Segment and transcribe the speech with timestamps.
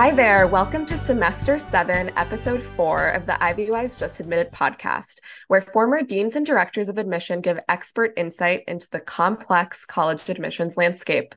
[0.00, 0.46] Hi there.
[0.46, 6.36] Welcome to Semester 7, Episode 4 of the IvyWise Just Admitted podcast, where former deans
[6.36, 11.34] and directors of admission give expert insight into the complex college admissions landscape.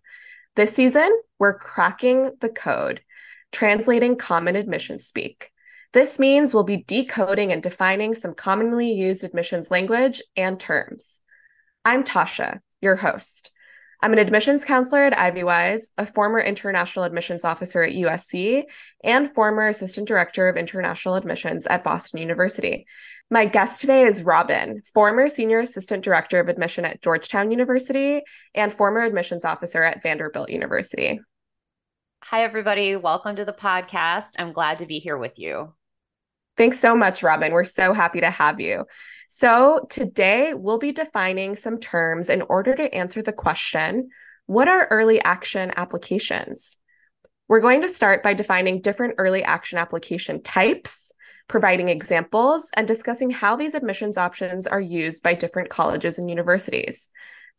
[0.56, 3.02] This season, we're cracking the code,
[3.52, 5.52] translating common admissions speak.
[5.92, 11.20] This means we'll be decoding and defining some commonly used admissions language and terms.
[11.84, 13.52] I'm Tasha, your host.
[14.04, 18.66] I'm an admissions counselor at IvyWise, a former international admissions officer at USC,
[19.02, 22.86] and former assistant director of international admissions at Boston University.
[23.32, 28.74] My guest today is Robin, former senior assistant director of admission at Georgetown University and
[28.74, 31.22] former admissions officer at Vanderbilt University.
[32.26, 32.98] Hi, everybody.
[32.98, 34.32] Welcome to the podcast.
[34.38, 35.76] I'm glad to be here with you.
[36.58, 37.54] Thanks so much, Robin.
[37.54, 38.84] We're so happy to have you.
[39.28, 44.10] So, today we'll be defining some terms in order to answer the question
[44.46, 46.78] what are early action applications?
[47.48, 51.12] We're going to start by defining different early action application types,
[51.48, 57.10] providing examples, and discussing how these admissions options are used by different colleges and universities.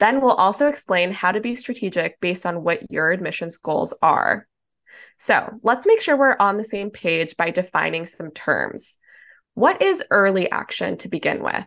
[0.00, 4.46] Then we'll also explain how to be strategic based on what your admissions goals are.
[5.16, 8.98] So let's make sure we're on the same page by defining some terms.
[9.54, 11.64] What is early action to begin with?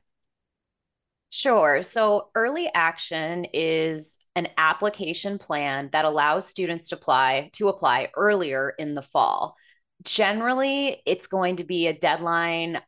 [1.30, 1.84] Sure.
[1.84, 8.74] So, early action is an application plan that allows students to apply to apply earlier
[8.78, 9.56] in the fall.
[10.04, 12.82] Generally, it's going to be a deadline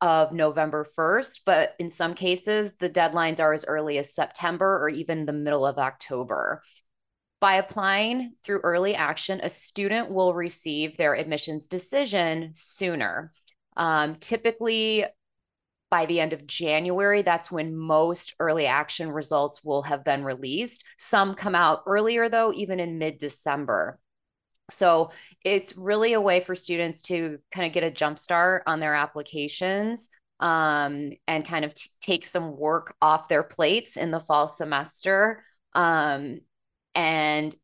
[0.00, 4.88] of November 1st, but in some cases, the deadlines are as early as September or
[4.88, 6.62] even the middle of October.
[7.40, 13.32] By applying through early action, a student will receive their admissions decision sooner.
[13.76, 15.04] Um, typically,
[15.90, 20.84] by the end of January, that's when most early action results will have been released.
[20.98, 23.98] Some come out earlier, though, even in mid December.
[24.70, 25.10] So
[25.44, 28.94] it's really a way for students to kind of get a jump start on their
[28.94, 30.08] applications
[30.40, 35.44] um, and kind of t- take some work off their plates in the fall semester.
[35.72, 36.40] Um,
[36.94, 37.54] and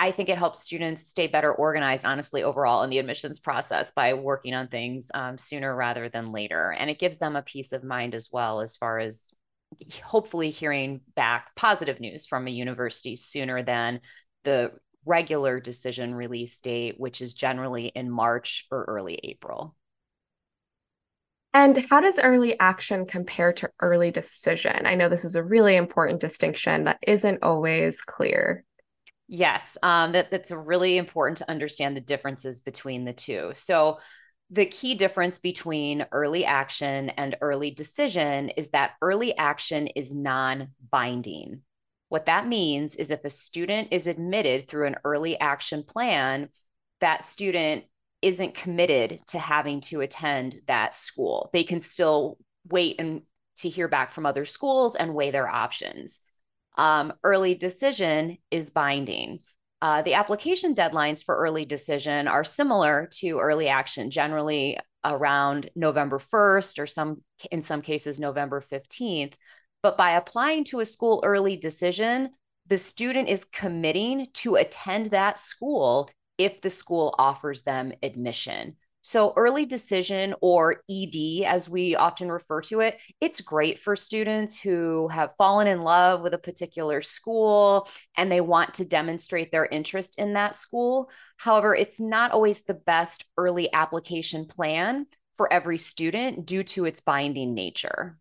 [0.00, 4.14] I think it helps students stay better organized, honestly, overall in the admissions process by
[4.14, 6.70] working on things um, sooner rather than later.
[6.70, 9.30] And it gives them a peace of mind as well, as far as
[10.02, 14.00] hopefully hearing back positive news from a university sooner than
[14.44, 14.72] the
[15.04, 19.76] regular decision release date, which is generally in March or early April.
[21.52, 24.86] And how does early action compare to early decision?
[24.86, 28.64] I know this is a really important distinction that isn't always clear.
[29.32, 33.52] Yes, um, that, that's really important to understand the differences between the two.
[33.54, 34.00] So,
[34.50, 40.70] the key difference between early action and early decision is that early action is non
[40.90, 41.60] binding.
[42.08, 46.48] What that means is if a student is admitted through an early action plan,
[47.00, 47.84] that student
[48.22, 51.50] isn't committed to having to attend that school.
[51.52, 52.36] They can still
[52.68, 53.22] wait and
[53.58, 56.18] to hear back from other schools and weigh their options.
[56.76, 59.40] Um, early decision is binding.
[59.82, 66.18] Uh, the application deadlines for early decision are similar to early action, generally around November
[66.18, 69.32] 1st or some in some cases November 15th.
[69.82, 72.30] But by applying to a school early decision,
[72.66, 78.76] the student is committing to attend that school if the school offers them admission.
[79.02, 84.60] So, early decision or ED, as we often refer to it, it's great for students
[84.60, 89.64] who have fallen in love with a particular school and they want to demonstrate their
[89.64, 91.10] interest in that school.
[91.38, 95.06] However, it's not always the best early application plan
[95.36, 98.18] for every student due to its binding nature.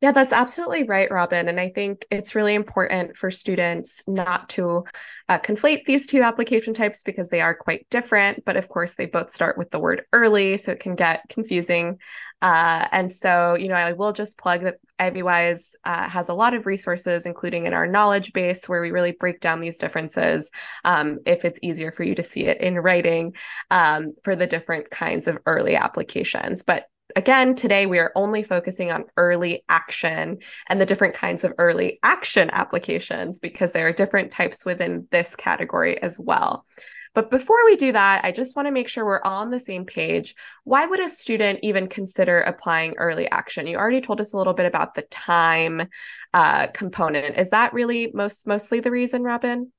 [0.00, 1.46] Yeah, that's absolutely right, Robin.
[1.46, 4.84] And I think it's really important for students not to
[5.28, 8.46] uh, conflate these two application types because they are quite different.
[8.46, 11.98] But of course, they both start with the word early, so it can get confusing.
[12.40, 16.54] Uh, and so, you know, I will just plug that IvyWise uh, has a lot
[16.54, 20.50] of resources, including in our knowledge base, where we really break down these differences
[20.82, 23.34] um, if it's easier for you to see it in writing
[23.70, 26.62] um, for the different kinds of early applications.
[26.62, 26.86] But
[27.16, 31.98] again, today we are only focusing on early action and the different kinds of early
[32.02, 36.66] action applications because there are different types within this category as well.
[37.12, 39.58] But before we do that, I just want to make sure we're all on the
[39.58, 40.36] same page.
[40.62, 43.66] Why would a student even consider applying early action?
[43.66, 45.88] You already told us a little bit about the time
[46.32, 47.36] uh, component.
[47.36, 49.72] Is that really most mostly the reason, Robin?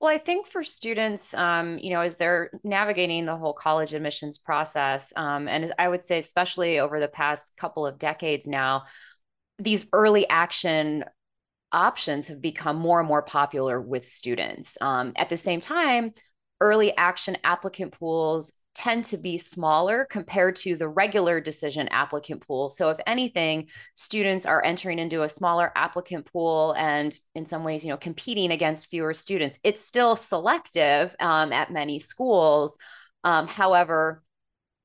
[0.00, 4.36] Well, I think for students, um, you know, as they're navigating the whole college admissions
[4.36, 8.84] process, um, and I would say, especially over the past couple of decades now,
[9.58, 11.04] these early action
[11.72, 14.76] options have become more and more popular with students.
[14.82, 16.12] Um, at the same time,
[16.60, 22.68] early action applicant pools tend to be smaller compared to the regular decision applicant pool.
[22.68, 27.84] So if anything, students are entering into a smaller applicant pool and in some ways,
[27.84, 29.58] you know, competing against fewer students.
[29.64, 32.76] It's still selective um, at many schools.
[33.24, 34.22] Um, however,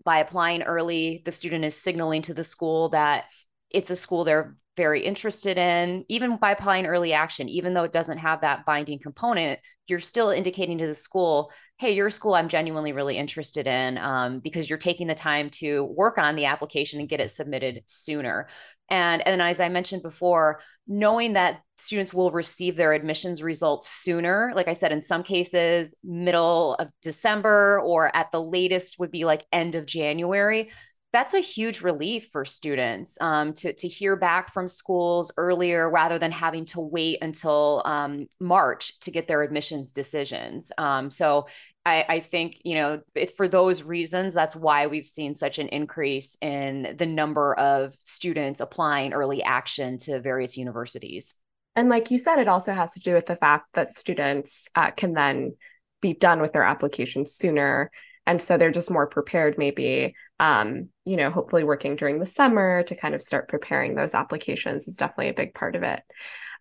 [0.05, 3.25] by applying early, the student is signaling to the school that
[3.73, 7.91] it's a school they're very interested in, even by applying early action, even though it
[7.91, 12.47] doesn't have that binding component, you're still indicating to the school, hey, your school I'm
[12.47, 16.99] genuinely really interested in um, because you're taking the time to work on the application
[16.99, 18.47] and get it submitted sooner.
[18.89, 24.53] And, and as I mentioned before, knowing that students will receive their admissions results sooner,
[24.55, 29.25] like I said, in some cases, middle of December or at the latest would be
[29.25, 30.71] like end of January
[31.13, 36.17] that's a huge relief for students um, to, to hear back from schools earlier rather
[36.17, 40.71] than having to wait until um, March to get their admissions decisions.
[40.77, 41.47] Um, so
[41.85, 43.01] I, I, think, you know,
[43.35, 48.61] for those reasons, that's why we've seen such an increase in the number of students
[48.61, 51.35] applying early action to various universities.
[51.75, 54.91] And like you said, it also has to do with the fact that students uh,
[54.91, 55.55] can then
[56.01, 57.91] be done with their application sooner
[58.25, 62.83] and so they're just more prepared maybe um, you know hopefully working during the summer
[62.83, 66.01] to kind of start preparing those applications is definitely a big part of it.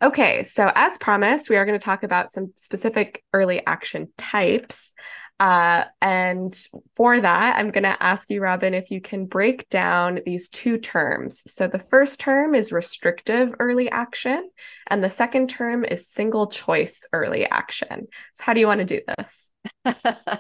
[0.03, 4.95] Okay so as promised we are going to talk about some specific early action types
[5.41, 6.55] uh, and
[6.95, 10.77] for that, I'm going to ask you, Robin, if you can break down these two
[10.77, 11.43] terms.
[11.47, 14.51] So the first term is restrictive early action,
[14.89, 18.09] and the second term is single choice early action.
[18.35, 19.51] So, how do you want to do this?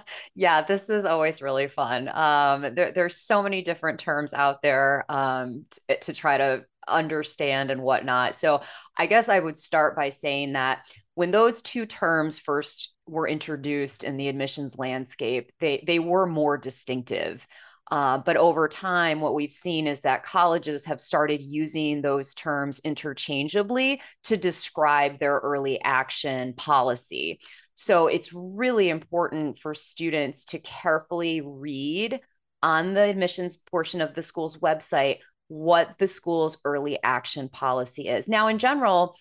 [0.35, 2.11] yeah, this is always really fun.
[2.13, 7.71] Um, there, there's so many different terms out there um, t- to try to understand
[7.71, 8.35] and whatnot.
[8.35, 8.61] So,
[8.99, 14.05] I guess I would start by saying that when those two terms first were introduced
[14.05, 17.47] in the admissions landscape, they they were more distinctive.
[17.91, 22.81] Uh, but over time, what we've seen is that colleges have started using those terms
[22.85, 27.41] interchangeably to describe their early action policy.
[27.75, 32.21] So it's really important for students to carefully read
[32.63, 35.19] on the admissions portion of the school's website
[35.49, 38.29] what the school's early action policy is.
[38.29, 39.17] Now, in general,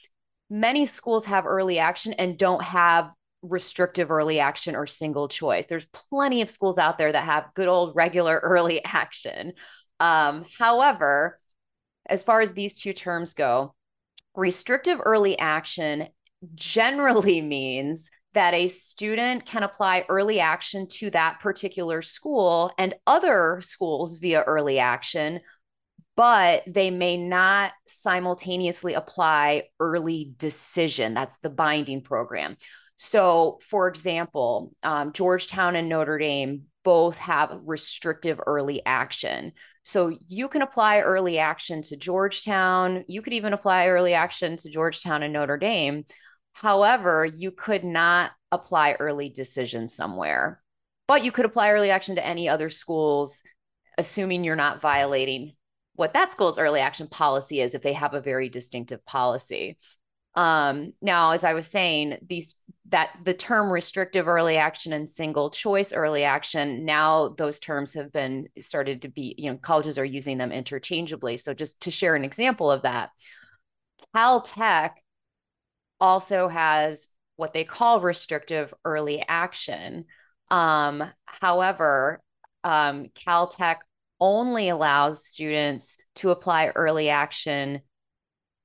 [0.47, 3.09] many schools have early action and don't have
[3.41, 5.65] restrictive early action or single choice.
[5.65, 9.53] There's plenty of schools out there that have good old regular early action.
[9.99, 11.39] Um, however,
[12.07, 13.75] as far as these two terms go,
[14.35, 16.07] restrictive early action
[16.55, 23.59] generally means that a student can apply early action to that particular school and other
[23.61, 25.39] schools via early action
[26.19, 31.13] but they may not simultaneously apply early decision.
[31.13, 32.57] That's the binding program.
[33.01, 39.53] So, for example, um, Georgetown and Notre Dame both have restrictive early action.
[39.85, 43.05] So, you can apply early action to Georgetown.
[43.07, 46.03] You could even apply early action to Georgetown and Notre Dame.
[46.51, 50.61] However, you could not apply early decision somewhere,
[51.07, 53.43] but you could apply early action to any other schools,
[53.97, 55.53] assuming you're not violating
[55.95, 59.77] what that school's early action policy is if they have a very distinctive policy.
[60.35, 62.55] Um, now, as I was saying, these
[62.89, 68.11] that the term restrictive early action and single choice early action, now those terms have
[68.11, 71.37] been started to be, you know, colleges are using them interchangeably.
[71.37, 73.09] So just to share an example of that,
[74.15, 74.91] Caltech
[75.99, 80.05] also has what they call restrictive early action.
[80.49, 82.21] Um, however,
[82.63, 83.77] um, Caltech
[84.19, 87.81] only allows students to apply early action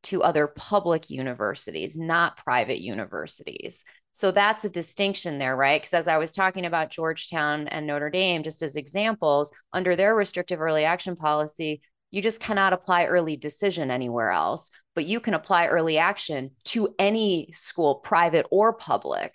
[0.04, 3.84] to other public universities, not private universities.
[4.14, 5.82] So that's a distinction there, right?
[5.82, 10.14] Because as I was talking about Georgetown and Notre Dame, just as examples, under their
[10.14, 15.34] restrictive early action policy, you just cannot apply early decision anywhere else, but you can
[15.34, 19.34] apply early action to any school, private or public.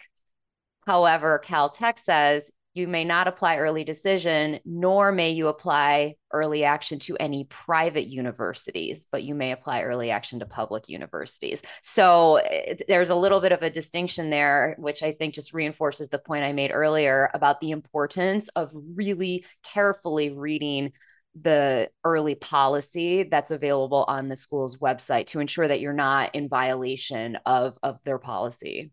[0.87, 6.97] However, Caltech says you may not apply early decision, nor may you apply early action
[6.99, 11.61] to any private universities, but you may apply early action to public universities.
[11.83, 16.09] So eh, there's a little bit of a distinction there, which I think just reinforces
[16.09, 20.93] the point I made earlier about the importance of really carefully reading
[21.39, 26.49] the early policy that's available on the school's website to ensure that you're not in
[26.49, 28.91] violation of, of their policy.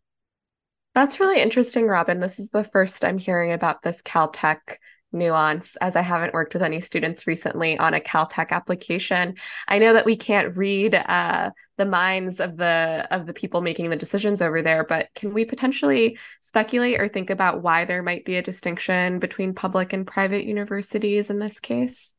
[0.96, 2.20] That's really interesting, Robin.
[2.20, 4.78] This is the first I'm hearing about this Caltech
[5.12, 9.34] nuance as I haven't worked with any students recently on a Caltech application.
[9.68, 13.90] I know that we can't read uh, the minds of the of the people making
[13.90, 18.24] the decisions over there, but can we potentially speculate or think about why there might
[18.24, 22.15] be a distinction between public and private universities in this case?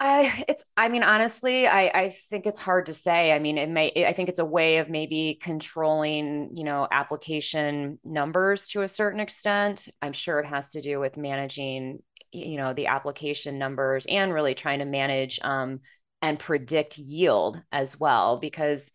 [0.00, 3.32] I it's I mean honestly I I think it's hard to say.
[3.32, 7.98] I mean it may I think it's a way of maybe controlling, you know, application
[8.04, 9.88] numbers to a certain extent.
[10.02, 12.00] I'm sure it has to do with managing
[12.32, 15.80] you know the application numbers and really trying to manage um
[16.20, 18.90] and predict yield as well because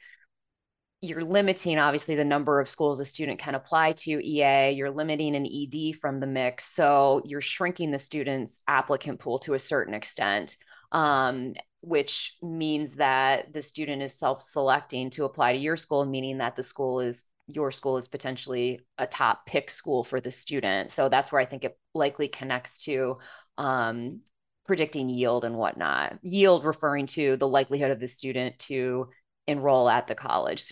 [1.01, 4.71] you're limiting obviously the number of schools a student can apply to EA.
[4.71, 6.65] You're limiting an ED from the mix.
[6.65, 10.57] So you're shrinking the student's applicant pool to a certain extent
[10.91, 16.55] um, which means that the student is self-selecting to apply to your school, meaning that
[16.55, 20.91] the school is your school is potentially a top pick school for the student.
[20.91, 23.17] So that's where I think it likely connects to
[23.57, 24.21] um,
[24.67, 26.19] predicting yield and whatnot.
[26.21, 29.09] Yield referring to the likelihood of the student to
[29.47, 30.71] enroll at the college.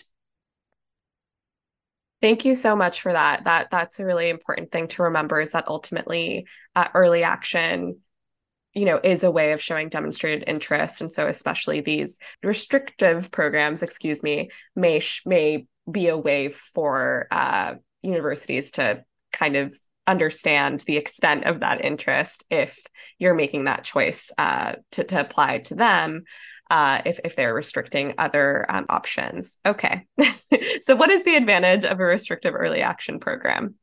[2.20, 3.44] Thank you so much for that.
[3.44, 6.46] That that's a really important thing to remember is that ultimately
[6.76, 8.00] uh, early action
[8.74, 13.82] you know is a way of showing demonstrated interest and so especially these restrictive programs
[13.82, 19.74] excuse me may sh- may be a way for uh, universities to kind of
[20.06, 22.78] understand the extent of that interest if
[23.18, 26.22] you're making that choice uh, to, to apply to them
[26.70, 29.58] uh, if, if they're restricting other um, options.
[29.64, 30.06] Okay.
[30.82, 33.74] so, what is the advantage of a restrictive early action program?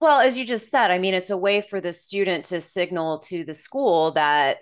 [0.00, 3.18] Well, as you just said, I mean, it's a way for the student to signal
[3.20, 4.58] to the school that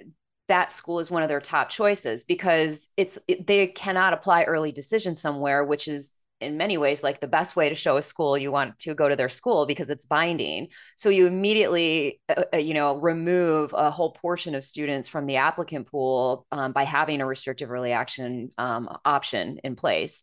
[0.49, 4.73] that school is one of their top choices because it's it, they cannot apply early
[4.73, 8.37] decision somewhere, which is in many ways like the best way to show a school
[8.37, 10.69] you want to go to their school because it's binding.
[10.97, 15.37] So you immediately, uh, uh you know, remove a whole portion of students from the
[15.37, 20.23] applicant pool um, by having a restrictive early action um, option in place.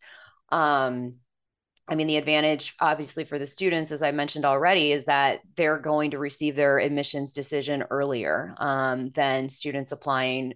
[0.50, 1.16] Um,
[1.88, 5.80] I mean, the advantage, obviously, for the students, as I mentioned already, is that they're
[5.80, 10.54] going to receive their admissions decision earlier um, than students applying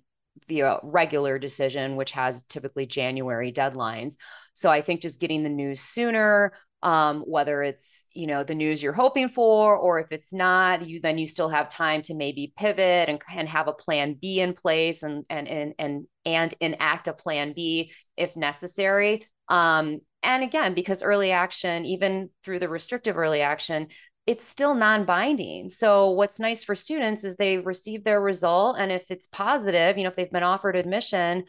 [0.47, 4.15] via regular decision, which has typically January deadlines.
[4.53, 6.53] So I think just getting the news sooner,
[6.83, 11.01] um, whether it's you know the news you're hoping for, or if it's not, you
[11.01, 14.53] then you still have time to maybe pivot and, and have a plan B in
[14.53, 19.27] place and and and and and enact a plan B if necessary.
[19.49, 23.87] Um, and again, because early action, even through the restrictive early action,
[24.25, 25.69] it's still non-binding.
[25.69, 30.03] So what's nice for students is they receive their result and if it's positive, you
[30.03, 31.45] know, if they've been offered admission,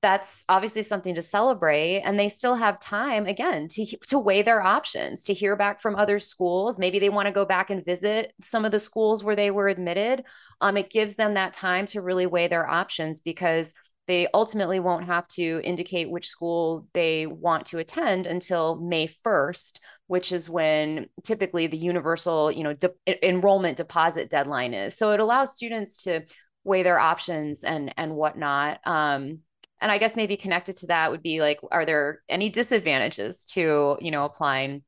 [0.00, 2.02] that's obviously something to celebrate.
[2.02, 5.96] And they still have time again to to weigh their options to hear back from
[5.96, 6.78] other schools.
[6.78, 9.68] Maybe they want to go back and visit some of the schools where they were
[9.68, 10.24] admitted.
[10.60, 13.74] Um, it gives them that time to really weigh their options because
[14.08, 19.80] they ultimately won't have to indicate which school they want to attend until May 1st,
[20.06, 24.96] which is when typically the universal, you know, de- enrollment deposit deadline is.
[24.96, 26.22] So it allows students to
[26.64, 28.80] weigh their options and and whatnot.
[28.86, 29.40] Um,
[29.80, 33.98] and I guess maybe connected to that would be like, are there any disadvantages to
[34.00, 34.82] you know applying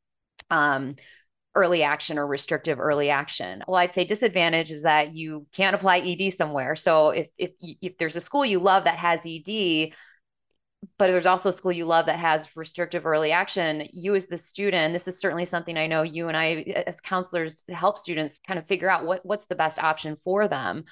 [0.48, 0.96] um,
[1.54, 3.62] early action or restrictive early action.
[3.66, 6.76] Well, I'd say disadvantage is that you can't apply ED somewhere.
[6.76, 9.92] So if if if there's a school you love that has ED,
[10.96, 14.38] but there's also a school you love that has restrictive early action, you as the
[14.38, 18.58] student, this is certainly something I know you and I as counselors help students kind
[18.58, 20.84] of figure out what what's the best option for them.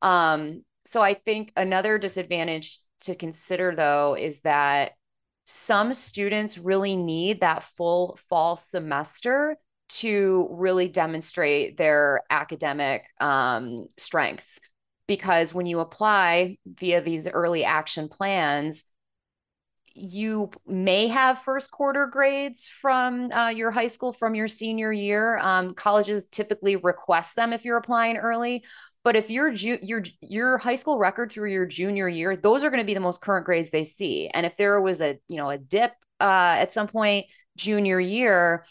[0.00, 4.92] Um, so I think another disadvantage to consider though is that
[5.44, 9.56] some students really need that full fall semester
[9.88, 14.58] to really demonstrate their academic um, strengths.
[15.06, 18.84] Because when you apply via these early action plans,
[19.94, 25.38] you may have first quarter grades from uh, your high school from your senior year.
[25.38, 28.64] Um, colleges typically request them if you're applying early.
[29.04, 32.70] But if your ju- your your high school record through your junior year, those are
[32.70, 34.28] going to be the most current grades they see.
[34.28, 37.26] And if there was a you know a dip uh, at some point
[37.56, 38.64] junior year,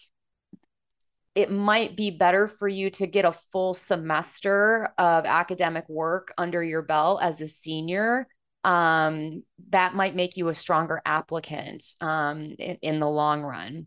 [1.35, 6.63] it might be better for you to get a full semester of academic work under
[6.63, 8.27] your belt as a senior.
[8.63, 13.85] Um, that might make you a stronger applicant um, in, in, the long run.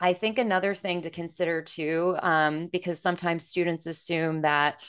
[0.00, 4.82] I think another thing to consider too, um, because sometimes students assume that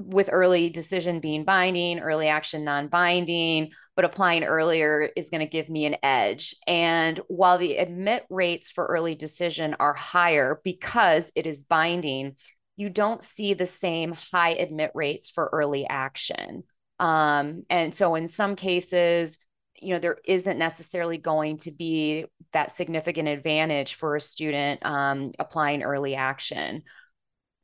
[0.00, 5.46] with early decision being binding, early action non binding, but applying earlier is going to
[5.46, 6.54] give me an edge.
[6.66, 12.36] And while the admit rates for early decision are higher because it is binding,
[12.76, 16.64] you don't see the same high admit rates for early action.
[16.98, 19.38] Um, and so in some cases,
[19.80, 25.30] you know, there isn't necessarily going to be that significant advantage for a student um,
[25.38, 26.82] applying early action.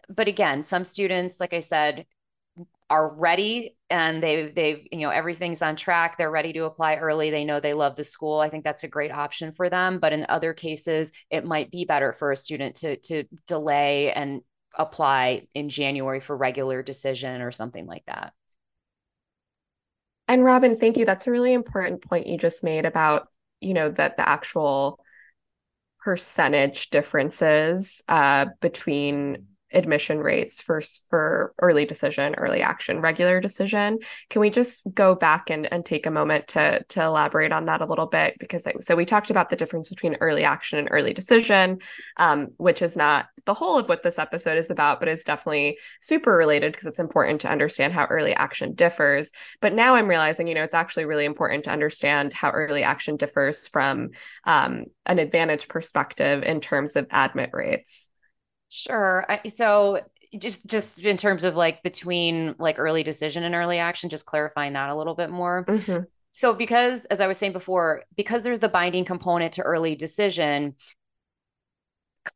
[0.09, 2.07] But again, some students, like I said,
[2.88, 7.31] are ready and they've they've you know everything's on track they're ready to apply early
[7.31, 9.99] they know they love the school i think that's a great option for them.
[9.99, 14.40] But in other cases it might be better for a student to to delay and
[14.78, 18.33] apply in january for regular decision or something like that.
[20.28, 21.05] And robin thank you.
[21.05, 23.28] That's a really important point you just made about
[23.61, 25.00] you know that the actual
[26.07, 30.81] percentage differences uh, between admission rates for
[31.11, 33.99] for early decision, early action, regular decision.
[34.31, 37.81] Can we just go back and, and take a moment to to elaborate on that
[37.81, 38.39] a little bit?
[38.39, 41.81] Because I, so we talked about the difference between early action and early decision,
[42.17, 45.79] um, which is not the whole of what this episode is about, but is definitely
[46.01, 49.31] super related because it's important to understand how early action differs.
[49.61, 53.17] But now I'm realizing, you know, it's actually really important to understand how early action
[53.17, 54.11] differs from
[54.45, 58.11] um, an advantage perspective in terms of admit rates.
[58.69, 59.25] Sure.
[59.29, 60.01] I, so
[60.39, 64.75] just just in terms of like between like early decision and early action, just clarifying
[64.75, 65.65] that a little bit more.
[65.67, 66.05] Mm-hmm.
[66.33, 70.75] So because as I was saying before, because there's the binding component to early decision,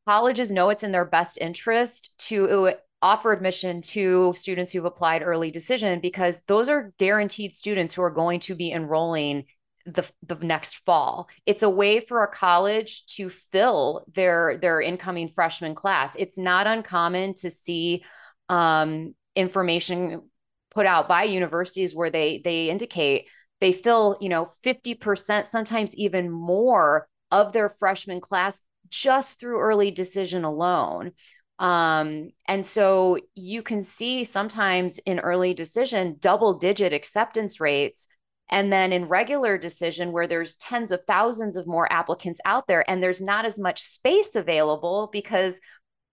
[0.07, 5.51] colleges know it's in their best interest to offer admission to students who've applied early
[5.51, 9.45] decision because those are guaranteed students who are going to be enrolling
[9.87, 11.29] the, the next fall.
[11.47, 16.17] It's a way for a college to fill their their incoming freshman class.
[16.17, 18.05] It's not uncommon to see
[18.49, 20.23] um, information
[20.71, 23.29] put out by universities where they they indicate
[23.61, 29.91] they fill you know 50% sometimes even more of their freshman class just through early
[29.91, 31.13] decision alone
[31.59, 38.07] um, and so you can see sometimes in early decision double digit acceptance rates
[38.51, 42.89] and then in regular decision, where there's tens of thousands of more applicants out there,
[42.89, 45.61] and there's not as much space available because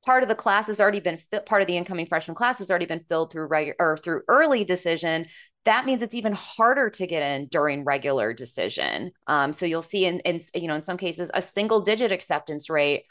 [0.05, 2.85] part of the class has already been part of the incoming freshman class has already
[2.85, 5.25] been filled through regular or through early decision
[5.67, 9.11] that means it's even harder to get in during regular decision.
[9.27, 12.69] Um, so you'll see in, in you know in some cases a single digit acceptance
[12.69, 13.03] rate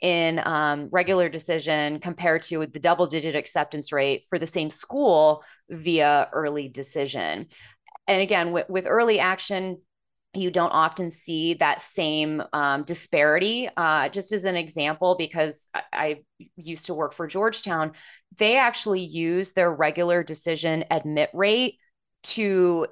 [0.00, 5.42] in um, regular decision compared to the double digit acceptance rate for the same school
[5.70, 7.46] via early decision
[8.06, 9.78] and again with, with early action
[10.34, 13.68] you don't often see that same um, disparity.
[13.76, 16.16] Uh, just as an example, because I, I,
[16.56, 17.92] used to work for Georgetown,
[18.36, 21.78] they actually use their regular decision admit rate
[22.24, 22.88] to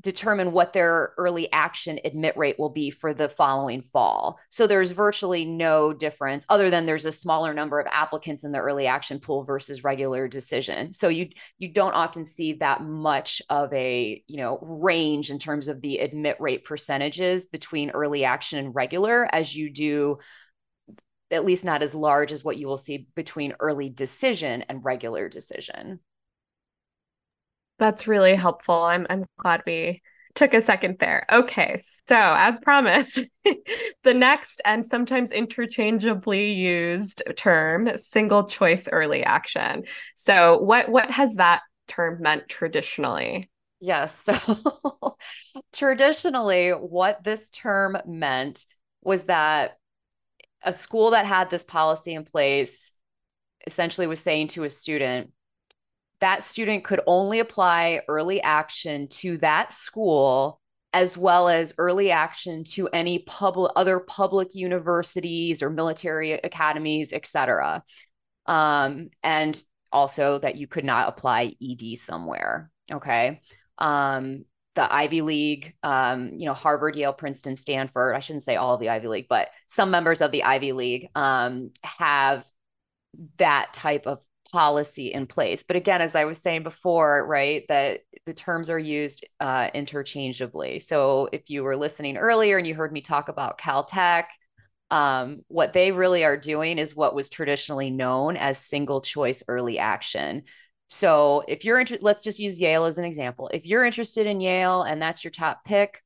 [0.00, 4.38] determine what their early action admit rate will be for the following fall.
[4.50, 8.58] So there's virtually no difference other than there's a smaller number of applicants in the
[8.58, 10.92] early action pool versus regular decision.
[10.92, 15.68] So you you don't often see that much of a, you know, range in terms
[15.68, 20.18] of the admit rate percentages between early action and regular as you do
[21.30, 25.28] at least not as large as what you will see between early decision and regular
[25.28, 26.00] decision.
[27.78, 28.82] That's really helpful.
[28.82, 30.02] I'm I'm glad we
[30.34, 31.26] took a second there.
[31.30, 39.84] Okay, so as promised, the next and sometimes interchangeably used term, single choice early action.
[40.14, 43.50] So what what has that term meant traditionally?
[43.80, 44.14] Yes.
[44.14, 45.16] So
[45.72, 48.64] traditionally what this term meant
[49.02, 49.78] was that
[50.62, 52.92] a school that had this policy in place
[53.66, 55.30] essentially was saying to a student
[56.20, 60.60] that student could only apply early action to that school
[60.92, 67.26] as well as early action to any public other public universities or military academies et
[67.26, 67.82] cetera.
[68.46, 73.40] Um, and also that you could not apply ed somewhere okay?
[73.78, 74.44] Um,
[74.78, 78.80] the ivy league um, you know harvard yale princeton stanford i shouldn't say all of
[78.80, 82.48] the ivy league but some members of the ivy league um, have
[83.38, 85.62] that type of policy in place.
[85.62, 90.78] But again, as I was saying before, right, that the terms are used uh, interchangeably.
[90.80, 94.24] So if you were listening earlier and you heard me talk about Caltech,
[94.90, 99.78] um, what they really are doing is what was traditionally known as single choice early
[99.78, 100.44] action.
[100.88, 103.50] So if you're interested, let's just use Yale as an example.
[103.52, 106.02] If you're interested in Yale and that's your top pick,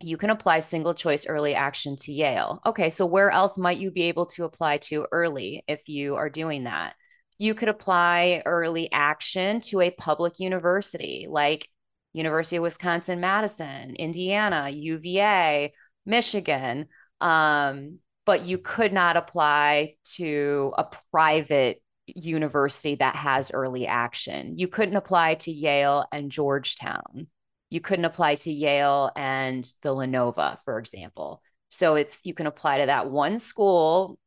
[0.00, 2.60] you can apply single choice early action to Yale.
[2.66, 6.30] Okay, so where else might you be able to apply to early if you are
[6.30, 6.94] doing that?
[7.38, 11.68] You could apply early action to a public university like
[12.12, 15.72] University of Wisconsin Madison, Indiana, UVA,
[16.04, 16.86] Michigan.
[17.20, 24.58] Um, but you could not apply to a private university that has early action.
[24.58, 27.28] You couldn't apply to Yale and Georgetown.
[27.70, 31.42] You couldn't apply to Yale and Villanova, for example.
[31.68, 34.18] So it's you can apply to that one school,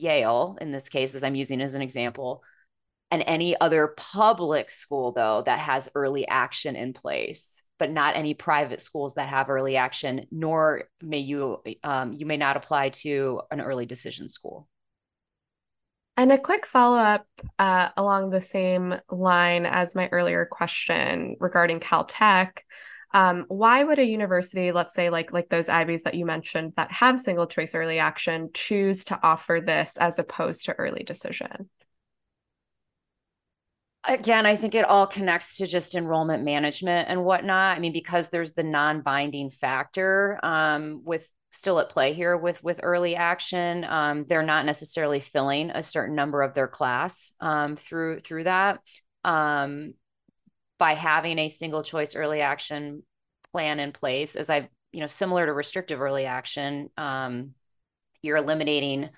[0.00, 2.42] Yale in this case, as I'm using as an example,
[3.10, 8.34] and any other public school though that has early action in place but not any
[8.34, 13.40] private schools that have early action nor may you um, you may not apply to
[13.50, 14.68] an early decision school
[16.16, 17.26] and a quick follow up
[17.58, 22.58] uh, along the same line as my earlier question regarding Caltech.
[23.12, 26.92] Um, why would a university, let's say like like those Ivies that you mentioned that
[26.92, 31.68] have single choice early action, choose to offer this as opposed to early decision?
[34.04, 37.76] Again, I think it all connects to just enrollment management and whatnot.
[37.76, 42.80] I mean, because there's the non-binding factor um, with still at play here with with
[42.82, 43.84] early action.
[43.84, 48.80] Um, they're not necessarily filling a certain number of their class um, through through that.
[49.24, 49.94] Um,
[50.80, 53.04] by having a single choice early action
[53.52, 57.54] plan in place, as I've you know similar to restrictive early action, um,
[58.22, 59.10] you're eliminating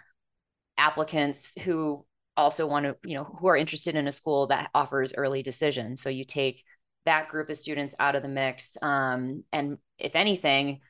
[0.76, 2.04] applicants who
[2.36, 5.96] also want to you know who are interested in a school that offers early decision.
[5.96, 6.64] So you take
[7.06, 10.80] that group of students out of the mix, um, and if anything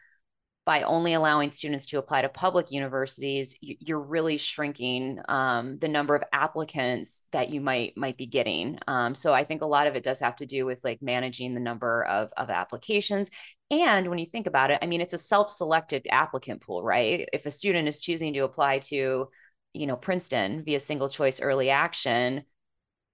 [0.65, 6.15] by only allowing students to apply to public universities, you're really shrinking um, the number
[6.15, 8.79] of applicants that you might might be getting.
[8.87, 11.55] Um, so I think a lot of it does have to do with like managing
[11.55, 13.31] the number of of applications.
[13.71, 17.29] And when you think about it, I mean, it's a self-selected applicant pool, right?
[17.33, 19.29] If a student is choosing to apply to,
[19.73, 22.43] you know, Princeton via single choice early action,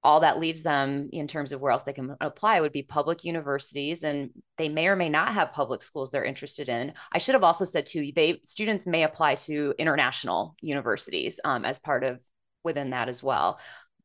[0.04, 3.24] all that leaves them in terms of where else they can apply would be public
[3.24, 7.34] universities and they may or may not have public schools they're interested in i should
[7.34, 12.20] have also said too they students may apply to international universities um, as part of
[12.64, 13.58] within that as well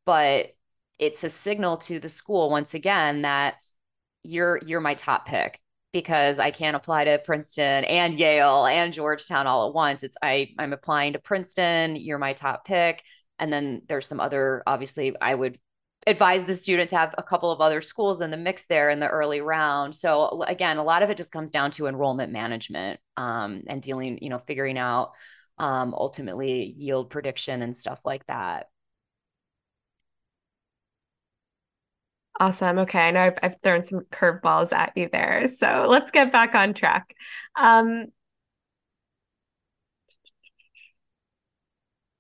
[0.06, 0.48] but
[1.00, 3.56] it's a signal to the school once again that
[4.24, 5.60] you're you're my top pick
[5.92, 10.04] because I can't apply to Princeton and Yale and Georgetown all at once.
[10.04, 13.04] It's I I'm applying to Princeton, you're my top pick.
[13.40, 15.60] And then there's some other obviously I would
[16.08, 19.00] advise the student to have a couple of other schools in the mix there in
[19.00, 19.96] the early round.
[19.96, 24.20] So again, a lot of it just comes down to enrollment management um, and dealing,
[24.22, 25.12] you know, figuring out
[25.58, 28.68] um, ultimately yield prediction and stuff like that.
[32.40, 32.80] Awesome.
[32.80, 33.00] Okay.
[33.00, 35.48] I know I've, I've thrown some curveballs at you there.
[35.48, 37.16] So let's get back on track.
[37.56, 38.08] Um,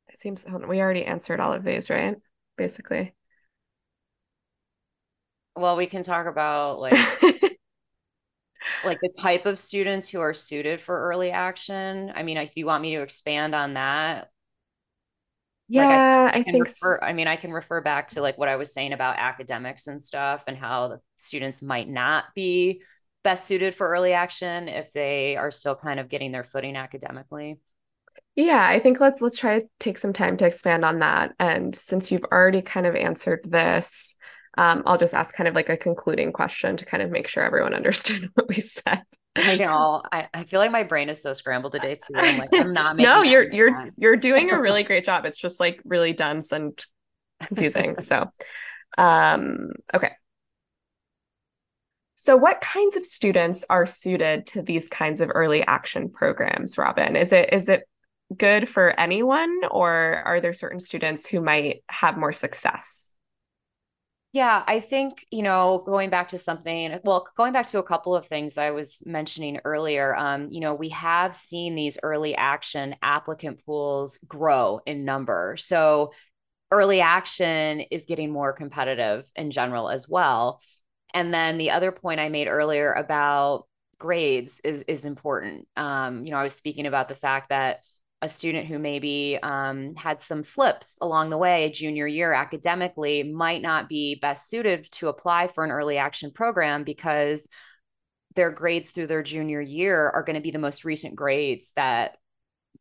[0.09, 2.15] it seems we already answered all of these, right?
[2.57, 3.13] Basically
[5.55, 7.21] well we can talk about like
[8.85, 12.11] like the type of students who are suited for early action.
[12.15, 14.29] I mean if you want me to expand on that
[15.69, 18.37] yeah like I, I, I, think refer, i mean i can refer back to like
[18.37, 22.81] what i was saying about academics and stuff and how the students might not be
[23.23, 27.57] best suited for early action if they are still kind of getting their footing academically.
[28.35, 31.33] Yeah i think let's let's try to take some time to expand on that.
[31.39, 34.15] And since you've already kind of answered this
[34.57, 37.43] um, I'll just ask kind of like a concluding question to kind of make sure
[37.43, 39.03] everyone understood what we said.
[39.35, 40.03] I know.
[40.11, 42.13] I, I feel like my brain is so scrambled today too.
[42.15, 45.25] I'm like, I'm not No, you're you're you're doing a really great job.
[45.25, 46.79] It's just like really dense and
[47.41, 47.99] confusing.
[47.99, 48.31] so
[48.97, 50.11] um okay.
[52.13, 57.15] So what kinds of students are suited to these kinds of early action programs, Robin?
[57.15, 57.87] Is it is it
[58.37, 63.12] good for anyone or are there certain students who might have more success?
[64.33, 68.15] Yeah, I think, you know, going back to something, well, going back to a couple
[68.15, 72.95] of things I was mentioning earlier, um, you know, we have seen these early action
[73.03, 75.55] applicant pools grow in number.
[75.57, 76.13] So
[76.71, 80.61] early action is getting more competitive in general as well.
[81.13, 83.67] And then the other point I made earlier about
[83.99, 85.67] grades is is important.
[85.77, 87.81] Um, you know, I was speaking about the fact that
[88.23, 93.21] a student who maybe um, had some slips along the way a junior year academically
[93.21, 97.49] might not be best suited to apply for an early action program because
[98.36, 102.15] their grades through their junior year are going to be the most recent grades that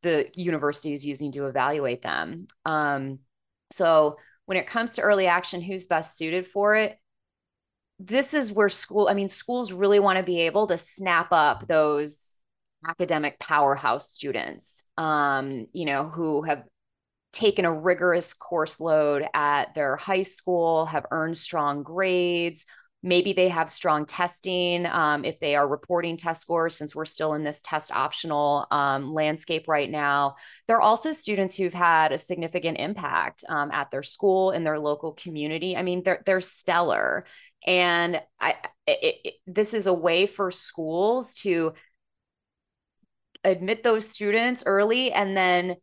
[0.02, 2.46] the university is using to evaluate them.
[2.64, 3.18] Um,
[3.72, 6.96] so when it comes to early action, who's best suited for it?
[7.98, 11.66] This is where school, I mean, schools really want to be able to snap up
[11.66, 12.34] those
[12.88, 16.64] academic powerhouse students, um, you know, who have
[17.32, 22.66] taken a rigorous course load at their high school, have earned strong grades,
[23.02, 27.34] maybe they have strong testing um, if they are reporting test scores since we're still
[27.34, 30.36] in this test optional um, landscape right now.
[30.68, 34.78] There are also students who've had a significant impact um, at their school in their
[34.78, 35.76] local community.
[35.76, 37.24] I mean they're, they're stellar.
[37.66, 41.74] And I, it, it, this is a way for schools to
[43.44, 45.76] admit those students early and then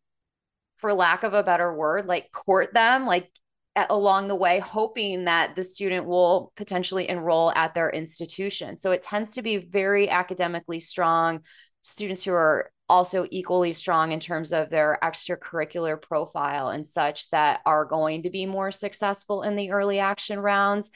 [0.78, 3.30] for lack of a better word like court them like
[3.76, 8.78] at, along the way hoping that the student will potentially enroll at their institution.
[8.78, 11.42] So it tends to be very academically strong
[11.82, 17.62] students who are also equally strong in terms of their extracurricular profile and such that
[17.66, 20.90] are going to be more successful in the early action rounds.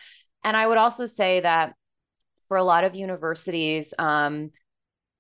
[0.44, 1.76] And I would also say that
[2.48, 4.52] for a lot of universities, um,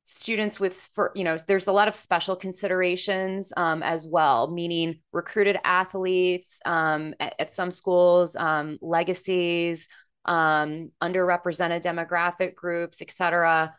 [0.05, 4.99] students with for you know there's a lot of special considerations um, as well meaning
[5.13, 9.87] recruited athletes um, at, at, some schools um, legacies
[10.25, 13.73] um, underrepresented demographic groups etc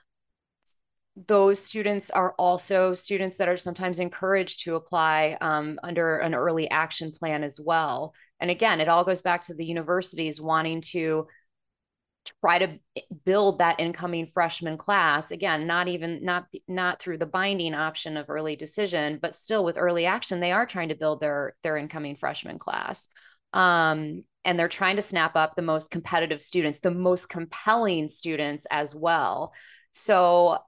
[1.29, 6.69] those students are also students that are sometimes encouraged to apply um, under an early
[6.71, 8.15] action plan as well.
[8.41, 11.29] And again, it all goes back to the universities wanting to
[12.41, 12.79] try to
[13.25, 15.31] build that incoming freshman class.
[15.31, 19.79] Again not even not not through the binding option of early decision but still with
[19.79, 23.09] early action they are trying to build their their incoming freshman class.
[23.53, 28.67] Um, and they're trying to snap up the most competitive students the most compelling students
[28.71, 29.53] as well.
[29.93, 30.59] So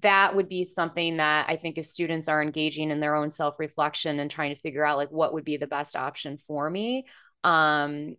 [0.00, 3.58] that would be something that I think as students are engaging in their own self
[3.58, 7.06] reflection and trying to figure out like what would be the best option for me.
[7.44, 8.16] Um,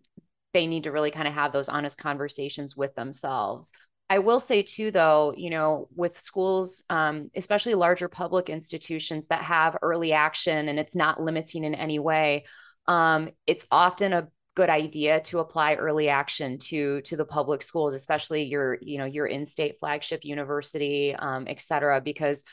[0.54, 3.72] they need to really kind of have those honest conversations with themselves.
[4.08, 9.42] I will say too, though, you know, with schools, um, especially larger public institutions that
[9.42, 12.44] have early action and it's not limiting in any way,
[12.86, 17.92] um, it's often a good idea to apply early action to to the public schools
[17.92, 22.44] especially your you know your in-state flagship university um, et cetera because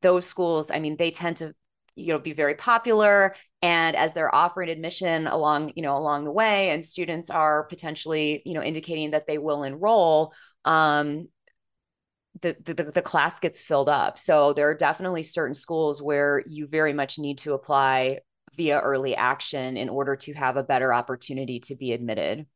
[0.00, 1.54] those schools i mean they tend to
[1.94, 6.32] you know be very popular and as they're offering admission along you know along the
[6.32, 11.28] way and students are potentially you know indicating that they will enroll um,
[12.40, 14.18] the, the, the class gets filled up.
[14.18, 18.20] So there are definitely certain schools where you very much need to apply
[18.54, 22.46] via early action in order to have a better opportunity to be admitted.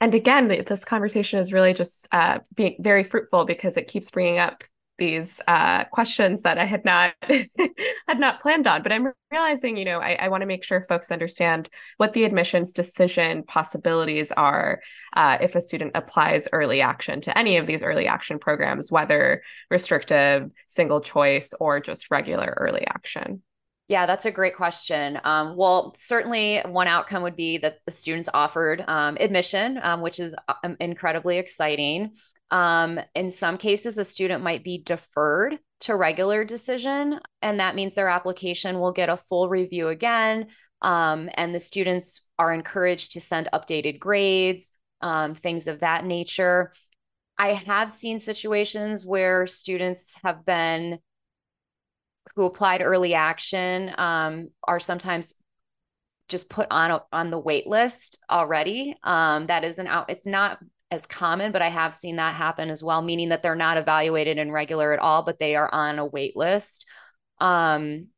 [0.00, 4.38] And again, this conversation is really just uh, being very fruitful because it keeps bringing
[4.38, 4.62] up
[4.98, 7.14] these uh, questions that I had not
[8.08, 8.82] had not planned on.
[8.82, 12.24] But I'm realizing, you know, I, I want to make sure folks understand what the
[12.24, 14.80] admissions decision possibilities are
[15.14, 19.42] uh, if a student applies early action to any of these early action programs, whether
[19.70, 23.42] restrictive, single choice, or just regular early action.
[23.88, 25.20] Yeah, that's a great question.
[25.22, 30.18] Um, well, certainly one outcome would be that the students offered um, admission, um, which
[30.18, 32.12] is um, incredibly exciting.
[32.50, 37.94] Um, in some cases, a student might be deferred to regular decision, and that means
[37.94, 40.48] their application will get a full review again.
[40.82, 44.72] Um, and the students are encouraged to send updated grades,
[45.42, 46.72] things of that nature.
[47.38, 50.98] I have seen situations where students have been
[52.34, 55.34] who applied early action um, are sometimes
[56.28, 58.96] just put on on the wait list already.
[59.02, 60.10] Um, that is an out.
[60.10, 60.58] It's not
[60.90, 64.38] as common, but I have seen that happen as well, meaning that they're not evaluated
[64.38, 66.86] in regular at all, but they are on a wait list.
[67.40, 68.08] Um,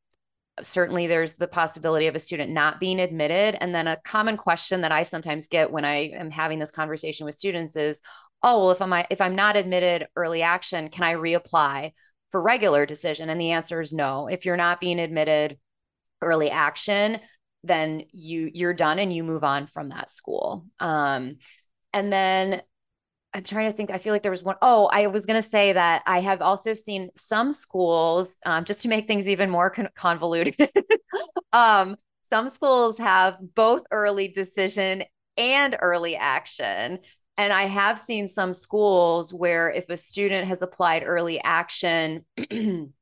[0.63, 3.57] certainly there's the possibility of a student not being admitted.
[3.61, 7.27] And then a common question that I sometimes get when I am having this conversation
[7.27, 8.03] with students is,
[8.43, 11.93] oh, well, if I'm if I'm not admitted early action, can I reapply
[12.31, 13.31] for regular decision?
[13.31, 14.29] And the answer is no.
[14.29, 15.59] If you're not being admitted
[16.23, 17.21] early action,
[17.65, 20.67] then you you're done and you move on from that school.
[20.81, 21.37] Um,
[21.93, 22.63] and then
[23.35, 23.91] I'm trying to think.
[23.91, 24.57] I feel like there was one.
[24.63, 28.81] Oh, I was going to say that I have also seen some schools, um, just
[28.81, 30.57] to make things even more con- convoluted.
[31.53, 31.97] um,
[32.31, 35.05] some schools have both early decision
[35.37, 37.01] and early action.
[37.39, 42.93] And I have seen some schools where if a student has applied early action and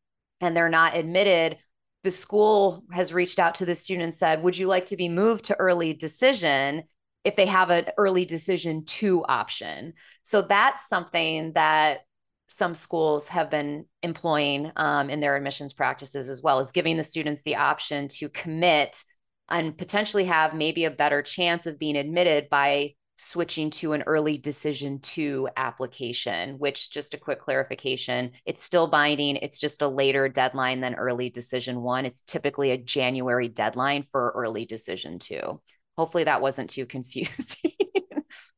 [0.40, 1.58] they're not admitted,
[2.04, 5.08] the school has reached out to the student and said, Would you like to be
[5.08, 6.84] moved to early decision?
[7.26, 9.94] if they have an early decision to option.
[10.22, 12.02] So that's something that
[12.46, 17.02] some schools have been employing um, in their admissions practices as well as giving the
[17.02, 19.02] students the option to commit
[19.48, 24.38] and potentially have maybe a better chance of being admitted by switching to an early
[24.38, 29.36] decision to application, which just a quick clarification, it's still binding.
[29.36, 32.04] It's just a later deadline than early decision one.
[32.04, 35.60] It's typically a January deadline for early decision two.
[35.96, 37.72] Hopefully that wasn't too confusing.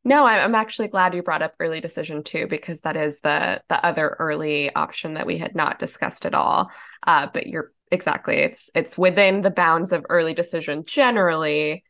[0.05, 3.85] no, I'm actually glad you brought up early decision two because that is the the
[3.85, 6.71] other early option that we had not discussed at all.
[7.07, 11.85] Uh, but you're exactly it's it's within the bounds of early decision generally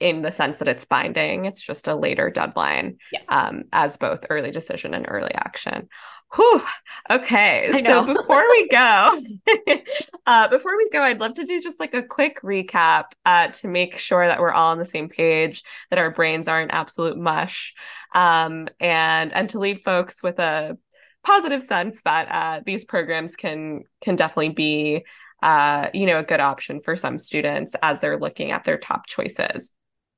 [0.00, 1.46] in the sense that it's binding.
[1.46, 3.30] It's just a later deadline yes.
[3.30, 5.88] um, as both early decision and early action.
[6.34, 6.62] Whew.
[7.08, 7.82] Okay.
[7.84, 9.20] So before we go,
[10.26, 13.68] uh, before we go, I'd love to do just like a quick recap uh, to
[13.68, 17.74] make sure that we're all on the same page, that our brains aren't absolute mush,
[18.14, 20.76] um, and and to leave folks with a
[21.22, 25.04] positive sense that uh, these programs can can definitely be
[25.42, 29.06] uh, you know a good option for some students as they're looking at their top
[29.06, 29.70] choices.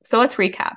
[0.08, 0.76] So let's recap.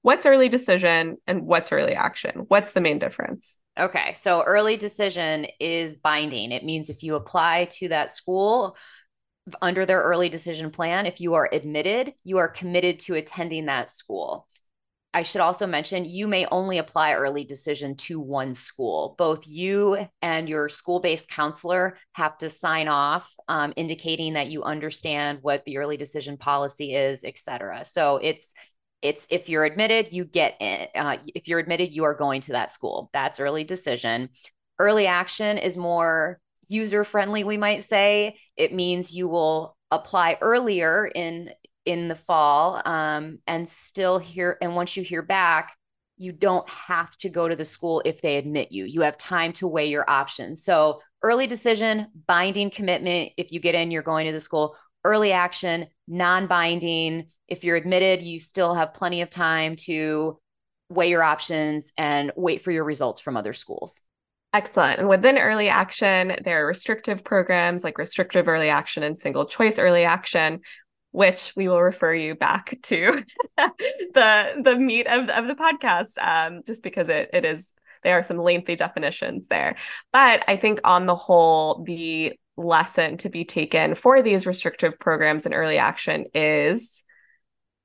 [0.00, 2.46] What's early decision and what's early action?
[2.48, 3.58] What's the main difference?
[3.78, 6.50] Okay, so early decision is binding.
[6.50, 8.78] It means if you apply to that school
[9.60, 13.90] under their early decision plan, if you are admitted, you are committed to attending that
[13.90, 14.46] school.
[15.12, 19.16] I should also mention you may only apply early decision to one school.
[19.18, 24.62] Both you and your school based counselor have to sign off, um, indicating that you
[24.62, 27.84] understand what the early decision policy is, et cetera.
[27.84, 28.54] So it's
[29.02, 30.86] it's if you're admitted, you get in.
[30.94, 33.10] Uh, if you're admitted, you are going to that school.
[33.12, 34.28] That's early decision.
[34.78, 38.38] Early action is more user friendly, we might say.
[38.56, 41.50] It means you will apply earlier in
[41.86, 45.74] in the fall um, and still hear and once you hear back
[46.16, 49.52] you don't have to go to the school if they admit you you have time
[49.52, 54.26] to weigh your options so early decision binding commitment if you get in you're going
[54.26, 59.76] to the school early action non-binding if you're admitted, you still have plenty of time
[59.76, 60.38] to
[60.88, 64.00] weigh your options and wait for your results from other schools.
[64.52, 64.98] Excellent.
[64.98, 69.78] And within early action, there are restrictive programs like restrictive early action and single choice
[69.78, 70.60] early action,
[71.12, 73.22] which we will refer you back to
[73.56, 78.22] the the meat of, of the podcast, um, just because it it is there are
[78.22, 79.76] some lengthy definitions there.
[80.12, 85.46] But I think on the whole, the lesson to be taken for these restrictive programs
[85.46, 87.04] in early action is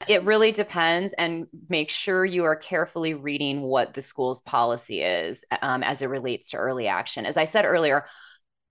[0.08, 5.45] it really depends, and make sure you are carefully reading what the school's policy is
[5.62, 7.25] um, as it relates to early action.
[7.25, 8.05] As I said earlier,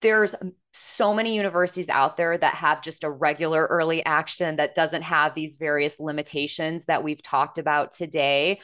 [0.02, 0.34] there's
[0.72, 5.34] so many universities out there that have just a regular early action that doesn't have
[5.34, 8.60] these various limitations that we've talked about today.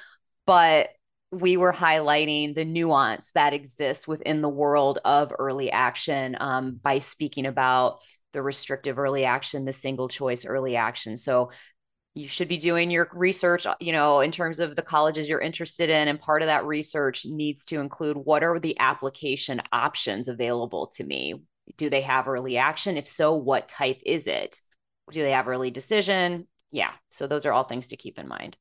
[0.47, 0.91] But
[1.33, 6.99] we were highlighting the nuance that exists within the world of early action um, by
[6.99, 8.01] speaking about
[8.33, 11.17] the restrictive early action, the single choice early action.
[11.17, 11.53] So
[12.15, 15.41] you should be doing your research uh, you know in terms of the colleges you're
[15.41, 20.29] interested in and part of that research needs to include what are the application options
[20.29, 21.35] available to me
[21.77, 24.61] do they have early action if so what type is it
[25.13, 28.57] do they have early decision yeah so those are all things to keep in mind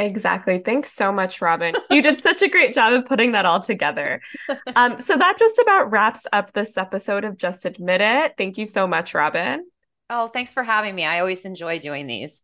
[0.00, 0.58] Exactly.
[0.58, 1.74] Thanks so much, Robin.
[1.90, 4.20] You did such a great job of putting that all together.
[4.76, 8.34] Um, so that just about wraps up this episode of Just Admit It.
[8.38, 9.66] Thank you so much, Robin.
[10.10, 11.04] Oh, thanks for having me.
[11.04, 12.40] I always enjoy doing these.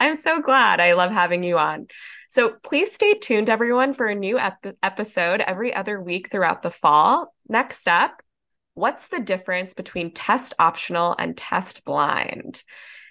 [0.00, 0.80] I'm so glad.
[0.80, 1.86] I love having you on.
[2.28, 6.70] So please stay tuned, everyone, for a new ep- episode every other week throughout the
[6.70, 7.34] fall.
[7.48, 8.22] Next up,
[8.74, 12.62] what's the difference between test optional and test blind?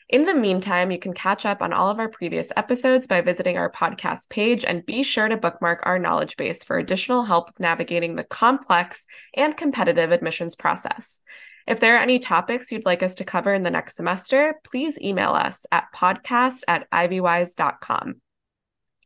[0.09, 3.57] In the meantime, you can catch up on all of our previous episodes by visiting
[3.57, 8.15] our podcast page and be sure to bookmark our knowledge base for additional help navigating
[8.15, 11.21] the complex and competitive admissions process.
[11.67, 14.99] If there are any topics you'd like us to cover in the next semester, please
[14.99, 18.21] email us at podcast at ivywise.com.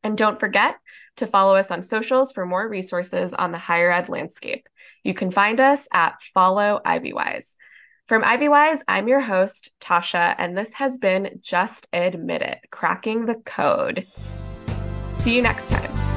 [0.04, 0.76] And don't forget
[1.18, 4.68] to follow us on socials for more resources on the higher ed landscape.
[5.04, 7.56] You can find us at Follow IvyWise.
[8.08, 13.36] From IvyWise, I'm your host, Tasha, and this has been Just Admit It Cracking the
[13.46, 14.06] Code.
[15.16, 16.15] See you next time.